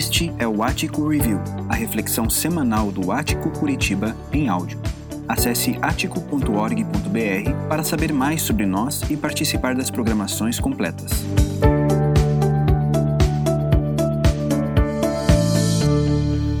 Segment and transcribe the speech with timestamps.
[0.00, 4.80] Este é o Ático Review, a reflexão semanal do Ático Curitiba em áudio.
[5.28, 11.10] Acesse atico.org.br para saber mais sobre nós e participar das programações completas.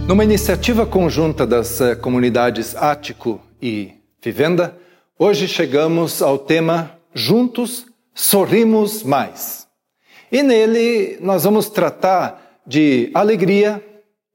[0.06, 4.76] Numa iniciativa conjunta das eh, comunidades Ático e Vivenda,
[5.18, 9.66] hoje chegamos ao tema Juntos Sorrimos Mais.
[10.30, 13.84] E nele nós vamos tratar de alegria,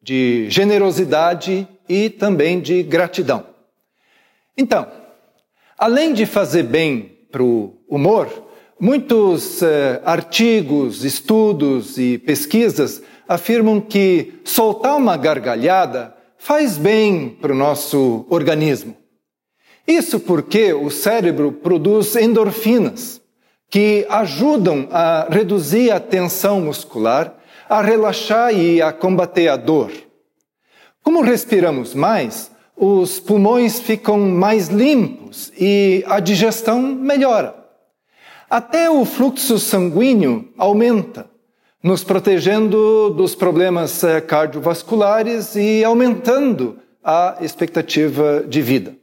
[0.02, 3.46] de generosidade e também de gratidão.
[4.58, 4.88] Então,
[5.78, 8.30] além de fazer bem para o humor,
[8.80, 17.56] muitos eh, artigos, estudos e pesquisas afirmam que soltar uma gargalhada faz bem para o
[17.56, 18.96] nosso organismo.
[19.88, 23.22] Isso porque o cérebro produz endorfinas
[23.70, 27.36] que ajudam a reduzir a tensão muscular,
[27.70, 29.92] a relaxar e a combater a dor.
[31.04, 37.56] Como respiramos mais, os pulmões ficam mais limpos e a digestão melhora.
[38.50, 41.30] Até o fluxo sanguíneo aumenta,
[41.82, 48.96] nos protegendo dos problemas eh, cardiovasculares e aumentando a expectativa de vida.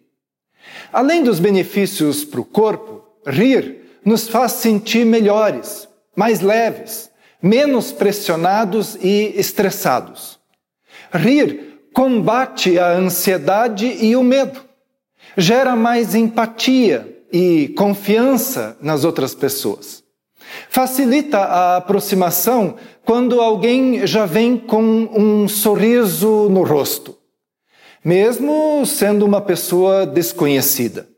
[0.93, 7.12] Além dos benefícios para o corpo, rir nos faz sentir melhores, mais leves,
[7.43, 10.39] menos pressionados e estressados.
[11.13, 14.61] Rir combate a ansiedade e o medo,
[15.37, 20.03] gera mais empatia e confiança nas outras pessoas.
[20.69, 27.17] Facilita a aproximação quando alguém já vem com um sorriso no rosto,
[28.05, 31.12] mesmo sendo uma pessoa desconhecida.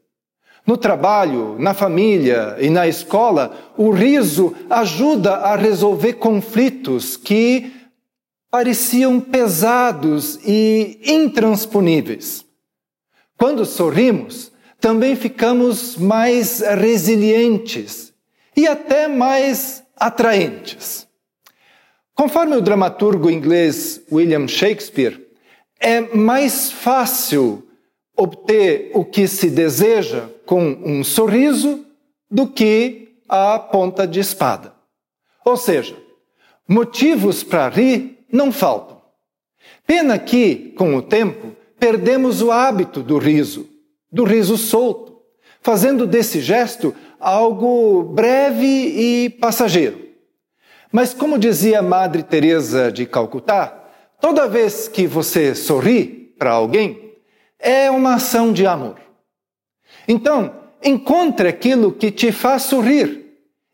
[0.67, 7.71] No trabalho, na família e na escola, o riso ajuda a resolver conflitos que
[8.51, 12.47] pareciam pesados e intransponíveis.
[13.37, 18.15] Quando sorrimos, também ficamos mais resilientes
[18.57, 21.07] e até mais atraentes.
[22.15, 25.21] Conforme o dramaturgo inglês William Shakespeare,
[25.79, 27.67] é mais fácil
[28.17, 31.85] obter o que se deseja com um sorriso
[32.31, 34.75] do que a ponta de espada.
[35.45, 35.97] Ou seja,
[36.69, 39.01] motivos para rir não faltam.
[39.87, 43.69] Pena que, com o tempo, perdemos o hábito do riso,
[44.11, 45.21] do riso solto,
[45.61, 50.05] fazendo desse gesto algo breve e passageiro.
[50.93, 53.85] Mas como dizia Madre Teresa de Calcutá,
[54.21, 57.15] toda vez que você sorri para alguém,
[57.59, 59.04] é uma ação de amor.
[60.07, 63.25] Então, encontre aquilo que te faz sorrir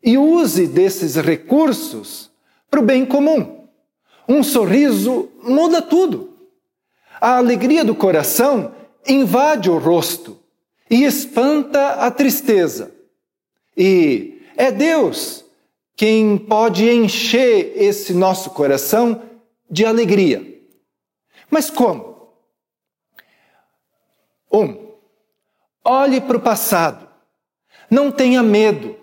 [0.03, 2.31] e use desses recursos
[2.69, 3.67] para o bem comum.
[4.27, 6.31] Um sorriso muda tudo.
[7.19, 8.73] A alegria do coração
[9.07, 10.39] invade o rosto
[10.89, 12.91] e espanta a tristeza.
[13.75, 15.45] E é Deus
[15.95, 19.21] quem pode encher esse nosso coração
[19.69, 20.61] de alegria.
[21.49, 22.29] Mas como?
[24.51, 24.80] Um,
[25.83, 27.07] olhe para o passado.
[27.89, 28.95] Não tenha medo,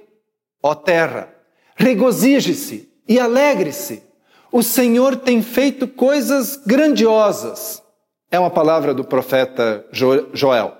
[0.63, 1.35] ó terra.
[1.77, 4.03] Regozije-se e alegre-se.
[4.51, 7.83] O Senhor tem feito coisas grandiosas.
[8.31, 10.77] É uma palavra do profeta Joel.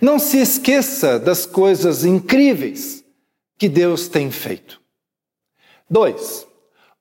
[0.00, 3.04] Não se esqueça das coisas incríveis
[3.56, 4.80] que Deus tem feito.
[5.88, 6.46] Dois,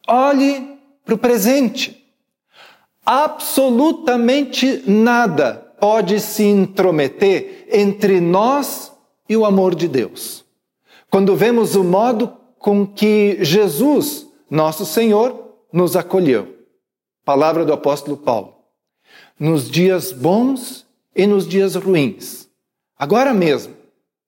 [0.08, 2.04] olhe para o presente.
[3.06, 8.92] Absolutamente nada pode se intrometer entre nós
[9.28, 10.46] e o amor de Deus.
[11.10, 16.56] Quando vemos o modo com que Jesus, nosso Senhor, nos acolheu.
[17.24, 18.56] Palavra do apóstolo Paulo.
[19.40, 20.86] Nos dias bons
[21.16, 22.50] e nos dias ruins.
[22.98, 23.76] Agora mesmo,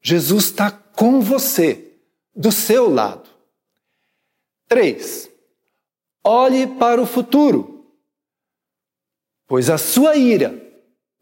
[0.01, 1.93] Jesus está com você,
[2.35, 3.29] do seu lado.
[4.67, 5.29] Três.
[6.23, 7.85] Olhe para o futuro,
[9.47, 10.66] pois a sua ira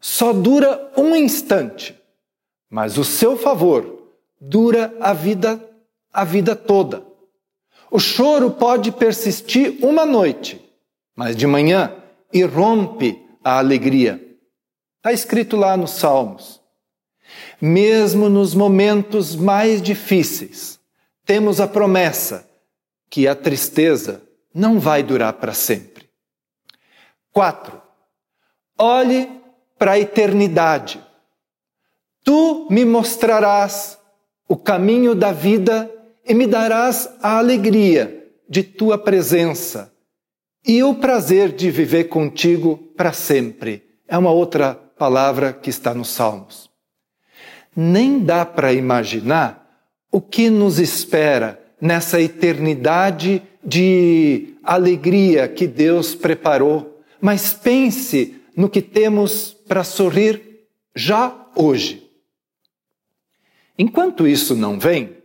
[0.06, 2.00] só dura um instante,
[2.70, 5.60] mas o seu favor dura a vida
[6.12, 7.04] a vida toda.
[7.90, 10.64] O choro pode persistir uma noite,
[11.14, 11.92] mas de manhã
[12.32, 14.24] irrompe a alegria.
[14.98, 16.62] Está escrito lá nos Salmos.
[17.60, 20.78] Mesmo nos momentos mais difíceis,
[21.24, 22.48] temos a promessa
[23.10, 24.22] que a tristeza
[24.54, 26.08] não vai durar para sempre.
[27.32, 27.82] Quatro.
[28.78, 29.44] Olhe
[29.78, 31.02] para a eternidade.
[32.24, 33.98] Tu me mostrarás
[34.48, 35.90] o caminho da vida
[36.26, 39.92] e me darás a alegria de tua presença
[40.66, 43.84] e o prazer de viver contigo para sempre.
[44.08, 46.70] É uma outra palavra que está nos Salmos.
[47.74, 49.66] Nem dá para imaginar
[50.10, 58.80] o que nos espera nessa eternidade de alegria que Deus preparou, mas pense no que
[58.80, 62.10] temos para sorrir já hoje.
[63.78, 65.16] Enquanto isso não vem,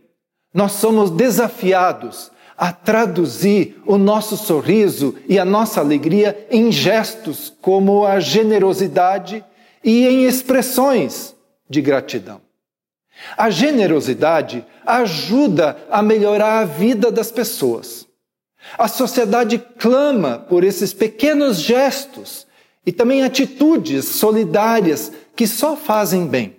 [0.52, 8.04] nós somos desafiados a traduzir o nosso sorriso e a nossa alegria em gestos como
[8.04, 9.44] a generosidade
[9.82, 11.34] e em expressões
[11.68, 12.40] de gratidão.
[13.36, 18.06] A generosidade ajuda a melhorar a vida das pessoas.
[18.78, 22.46] A sociedade clama por esses pequenos gestos
[22.84, 26.56] e também atitudes solidárias que só fazem bem.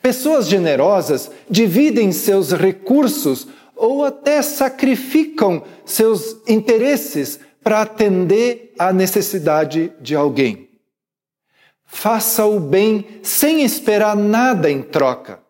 [0.00, 10.14] Pessoas generosas dividem seus recursos ou até sacrificam seus interesses para atender à necessidade de
[10.14, 10.68] alguém.
[11.84, 15.40] Faça o bem sem esperar nada em troca.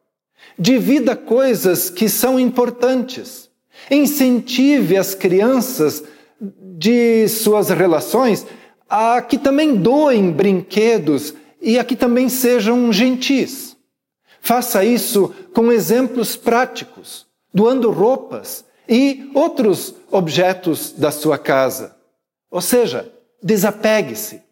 [0.58, 3.48] Divida coisas que são importantes.
[3.90, 6.02] Incentive as crianças
[6.40, 8.46] de suas relações
[8.94, 13.74] a que também doem brinquedos e a que também sejam gentis.
[14.42, 21.96] Faça isso com exemplos práticos, doando roupas e outros objetos da sua casa.
[22.50, 23.10] Ou seja,
[23.42, 24.42] desapegue-se.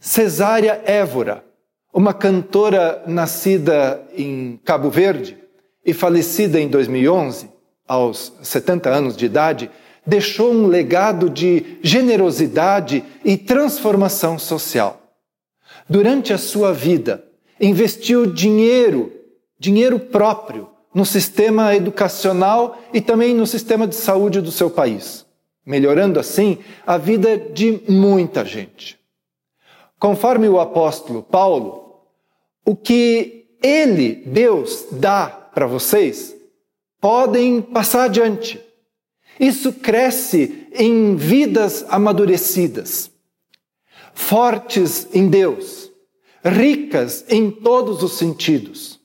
[0.00, 1.44] Cesária Évora,
[1.92, 5.36] uma cantora nascida em Cabo Verde
[5.84, 7.50] e falecida em 2011,
[7.86, 9.70] aos 70 anos de idade,
[10.06, 15.00] deixou um legado de generosidade e transformação social.
[15.88, 17.24] Durante a sua vida,
[17.60, 19.12] investiu dinheiro,
[19.58, 25.26] dinheiro próprio, no sistema educacional e também no sistema de saúde do seu país,
[25.66, 28.98] melhorando assim a vida de muita gente.
[29.98, 32.02] Conforme o apóstolo Paulo,
[32.64, 36.34] o que ele, Deus, dá para vocês,
[37.00, 38.60] podem passar adiante
[39.38, 43.10] isso cresce em vidas amadurecidas,
[44.12, 45.90] fortes em Deus,
[46.44, 49.00] ricas em todos os sentidos.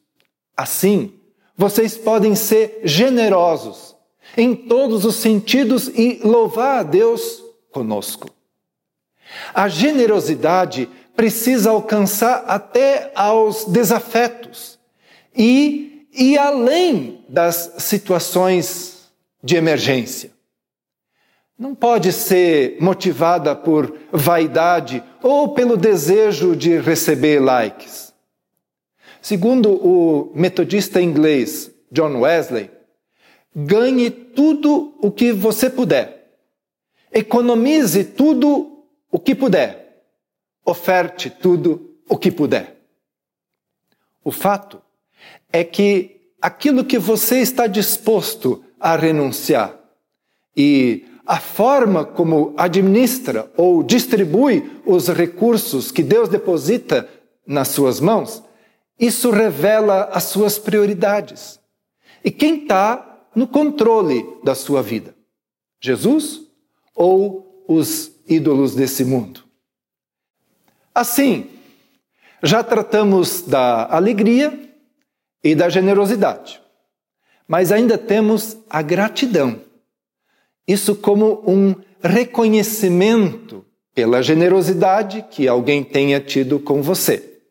[0.55, 1.13] Assim,
[1.55, 3.95] vocês podem ser generosos
[4.37, 8.29] em todos os sentidos e louvar a Deus conosco.
[9.53, 14.79] A generosidade precisa alcançar até aos desafetos
[15.35, 18.98] e, e além das situações
[19.43, 20.31] de emergência.
[21.57, 28.13] Não pode ser motivada por vaidade ou pelo desejo de receber likes.
[29.21, 32.71] Segundo o metodista inglês John Wesley,
[33.53, 36.31] ganhe tudo o que você puder.
[37.11, 40.05] Economize tudo o que puder.
[40.63, 42.77] Oferte tudo o que puder.
[44.23, 44.81] O fato
[45.51, 49.77] é que aquilo que você está disposto a renunciar.
[50.55, 57.07] E a forma como administra ou distribui os recursos que Deus deposita
[57.45, 58.43] nas suas mãos,
[58.99, 61.59] isso revela as suas prioridades.
[62.23, 65.15] E quem está no controle da sua vida?
[65.79, 66.41] Jesus
[66.95, 69.43] ou os ídolos desse mundo?
[70.93, 71.49] Assim,
[72.43, 74.73] já tratamos da alegria
[75.43, 76.61] e da generosidade
[77.49, 79.59] mas ainda temos a gratidão.
[80.67, 83.65] Isso como um reconhecimento
[83.95, 87.41] pela generosidade que alguém tenha tido com você.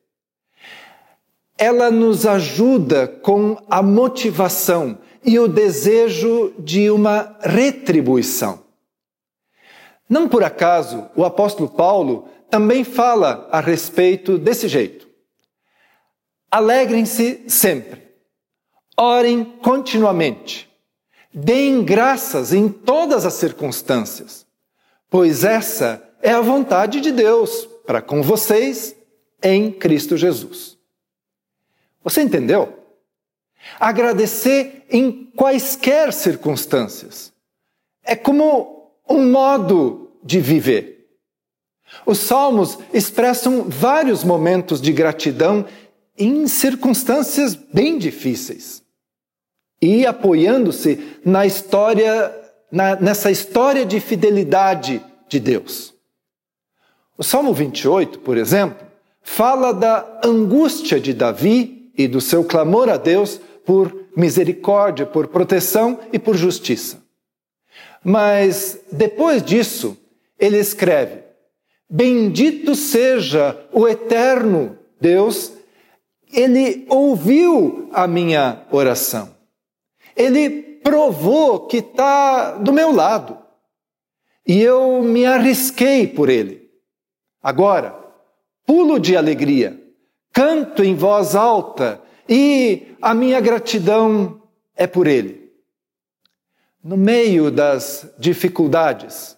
[1.58, 8.62] Ela nos ajuda com a motivação e o desejo de uma retribuição.
[10.08, 15.08] Não por acaso o apóstolo Paulo também fala a respeito desse jeito.
[16.48, 18.07] Alegrem-se sempre.
[19.00, 20.68] Orem continuamente.
[21.32, 24.44] Deem graças em todas as circunstâncias,
[25.08, 28.96] pois essa é a vontade de Deus para com vocês
[29.40, 30.76] em Cristo Jesus.
[32.02, 32.76] Você entendeu?
[33.78, 37.32] Agradecer em quaisquer circunstâncias
[38.02, 41.06] é como um modo de viver.
[42.04, 45.64] Os salmos expressam vários momentos de gratidão
[46.16, 48.87] em circunstâncias bem difíceis
[49.80, 52.34] e apoiando-se na história,
[52.70, 55.94] na, nessa história de fidelidade de Deus.
[57.16, 58.86] O Salmo 28, por exemplo,
[59.22, 65.98] fala da angústia de Davi e do seu clamor a Deus por misericórdia, por proteção
[66.12, 67.02] e por justiça.
[68.02, 69.96] Mas depois disso,
[70.38, 71.22] ele escreve:
[71.90, 75.52] Bendito seja o eterno Deus,
[76.32, 79.37] ele ouviu a minha oração.
[80.18, 80.50] Ele
[80.82, 83.38] provou que está do meu lado.
[84.46, 86.68] E eu me arrisquei por ele.
[87.42, 87.98] Agora,
[88.66, 89.80] pulo de alegria,
[90.32, 94.42] canto em voz alta e a minha gratidão
[94.74, 95.52] é por ele.
[96.82, 99.36] No meio das dificuldades,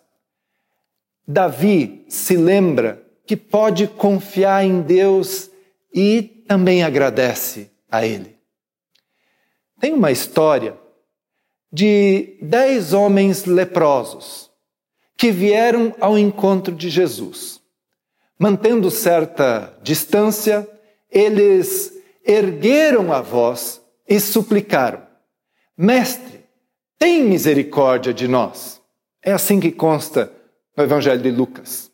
[1.27, 5.51] Davi se lembra que pode confiar em Deus
[5.95, 8.40] e também agradece a Ele.
[9.81, 10.79] Tem uma história
[11.73, 14.51] de dez homens leprosos
[15.17, 17.63] que vieram ao encontro de Jesus.
[18.39, 20.69] Mantendo certa distância,
[21.11, 21.93] eles
[22.25, 25.03] ergueram a voz e suplicaram:
[25.77, 26.45] Mestre,
[26.99, 28.83] tem misericórdia de nós.
[29.23, 30.31] É assim que consta
[30.77, 31.91] no Evangelho de Lucas.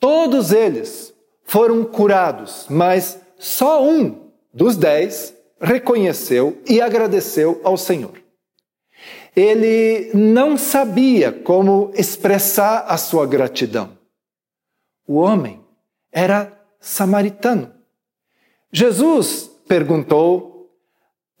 [0.00, 1.14] Todos eles
[1.44, 8.20] foram curados, mas só um dos dez reconheceu e agradeceu ao Senhor.
[9.34, 13.96] Ele não sabia como expressar a sua gratidão.
[15.06, 15.64] O homem
[16.10, 17.72] era samaritano.
[18.70, 20.70] Jesus perguntou: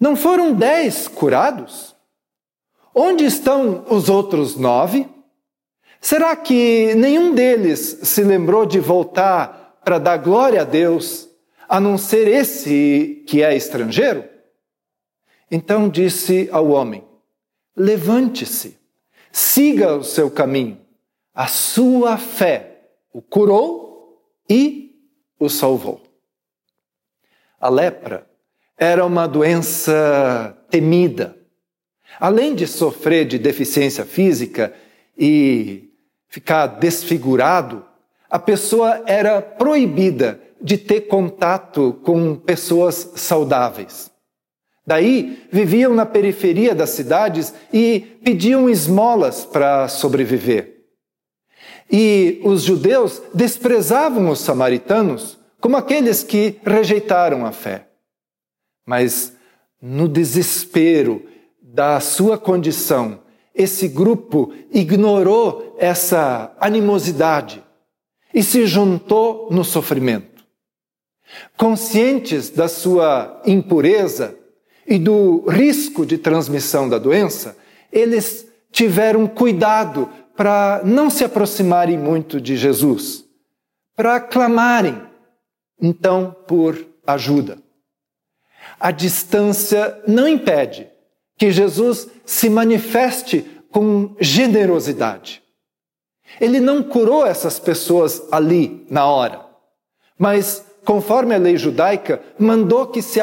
[0.00, 1.94] Não foram dez curados?
[2.94, 5.08] Onde estão os outros nove?
[6.00, 11.28] Será que nenhum deles se lembrou de voltar para dar glória a Deus,
[11.72, 14.28] a não ser esse que é estrangeiro?
[15.50, 17.02] Então disse ao homem:
[17.74, 18.78] Levante-se,
[19.32, 20.78] siga o seu caminho.
[21.34, 25.02] A sua fé o curou e
[25.38, 26.02] o salvou.
[27.58, 28.26] A lepra
[28.76, 31.38] era uma doença temida.
[32.20, 34.74] Além de sofrer de deficiência física
[35.16, 35.90] e
[36.28, 37.82] ficar desfigurado,
[38.28, 44.10] a pessoa era proibida de ter contato com pessoas saudáveis.
[44.86, 50.86] Daí viviam na periferia das cidades e pediam esmolas para sobreviver.
[51.90, 57.88] E os judeus desprezavam os samaritanos como aqueles que rejeitaram a fé.
[58.86, 59.34] Mas
[59.80, 61.22] no desespero
[61.60, 63.20] da sua condição,
[63.54, 67.62] esse grupo ignorou essa animosidade
[68.34, 70.31] e se juntou no sofrimento.
[71.56, 74.36] Conscientes da sua impureza
[74.86, 77.56] e do risco de transmissão da doença,
[77.92, 83.24] eles tiveram cuidado para não se aproximarem muito de Jesus,
[83.94, 85.00] para clamarem
[85.80, 87.58] então por ajuda.
[88.78, 90.88] A distância não impede
[91.36, 95.42] que Jesus se manifeste com generosidade.
[96.40, 99.44] Ele não curou essas pessoas ali, na hora,
[100.18, 103.20] mas, conforme a lei judaica, mandou que se,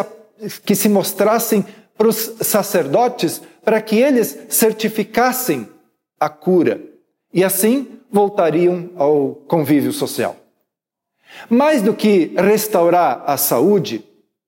[0.65, 1.65] que se mostrassem
[1.97, 5.67] para os sacerdotes para que eles certificassem
[6.19, 6.81] a cura
[7.33, 10.35] e assim voltariam ao convívio social.
[11.49, 14.03] Mais do que restaurar a saúde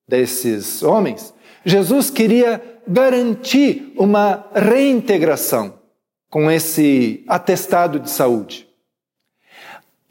[0.07, 5.75] desses homens, Jesus queria garantir uma reintegração
[6.29, 8.67] com esse atestado de saúde.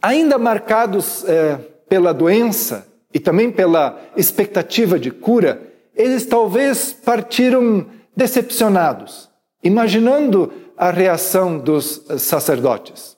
[0.01, 1.57] Ainda marcados é,
[1.89, 7.87] pela doença e também pela expectativa de cura, eles talvez partiram
[8.17, 9.29] decepcionados,
[9.63, 13.17] imaginando a reação dos sacerdotes.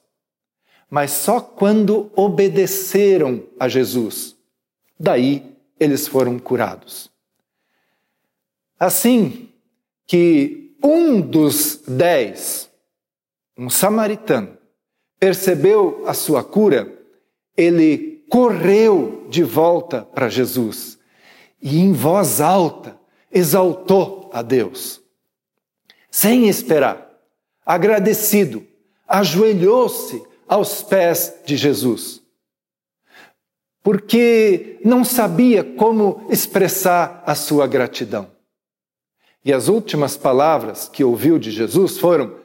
[0.90, 4.36] Mas só quando obedeceram a Jesus,
[4.98, 7.10] daí eles foram curados.
[8.78, 9.48] Assim
[10.06, 12.68] que um dos dez,
[13.56, 14.58] um samaritano,
[15.18, 16.92] percebeu a sua cura,
[17.56, 20.98] ele correu de volta para Jesus
[21.60, 22.98] e, em voz alta,
[23.30, 25.02] exaltou a Deus.
[26.10, 27.12] Sem esperar,
[27.64, 28.66] agradecido,
[29.06, 32.22] ajoelhou-se aos pés de Jesus.
[33.82, 38.30] Porque não sabia como expressar a sua gratidão.
[39.44, 42.38] E as últimas palavras que ouviu de Jesus foram: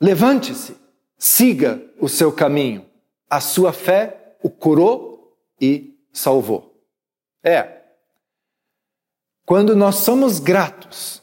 [0.00, 0.76] Levante-se,
[1.16, 2.86] siga o seu caminho.
[3.28, 5.07] A sua fé o curou
[5.60, 6.74] e salvou.
[7.42, 7.78] É.
[9.44, 11.22] Quando nós somos gratos,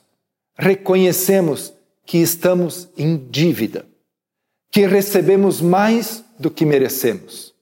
[0.58, 1.74] reconhecemos
[2.06, 3.86] que estamos em dívida,
[4.72, 7.54] que recebemos mais do que merecemos.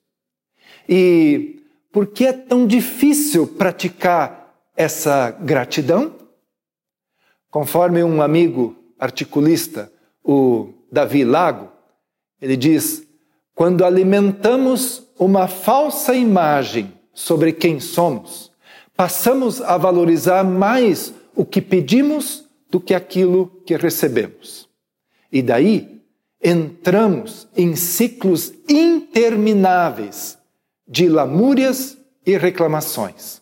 [0.88, 6.16] E por que é tão difícil praticar essa gratidão?
[7.50, 9.92] Conforme um amigo articulista,
[10.24, 11.72] o Davi Lago,
[12.42, 13.06] ele diz:
[13.54, 18.52] quando alimentamos uma falsa imagem sobre quem somos,
[18.96, 24.68] passamos a valorizar mais o que pedimos do que aquilo que recebemos.
[25.32, 26.02] E daí
[26.42, 30.38] entramos em ciclos intermináveis
[30.88, 33.42] de lamúrias e reclamações.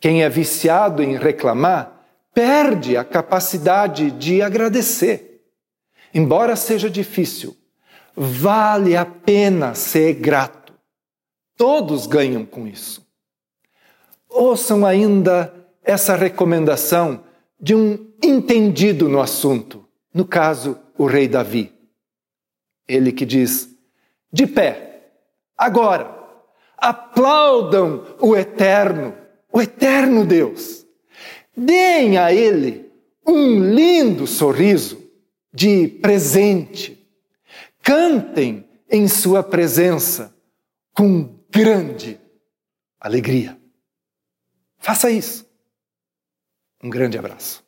[0.00, 5.42] Quem é viciado em reclamar perde a capacidade de agradecer.
[6.14, 7.56] Embora seja difícil,
[8.18, 10.74] vale a pena ser grato.
[11.56, 13.06] Todos ganham com isso.
[14.28, 17.22] Ouçam ainda essa recomendação
[17.60, 21.72] de um entendido no assunto, no caso, o rei Davi.
[22.88, 23.68] Ele que diz:
[24.32, 25.10] de pé,
[25.56, 26.12] agora,
[26.76, 29.14] aplaudam o eterno,
[29.52, 30.84] o eterno Deus.
[31.56, 32.90] Deem a ele
[33.26, 34.98] um lindo sorriso
[35.52, 36.97] de presente.
[37.88, 40.36] Cantem em sua presença
[40.92, 42.20] com grande
[43.00, 43.58] alegria.
[44.76, 45.50] Faça isso.
[46.84, 47.64] Um grande abraço.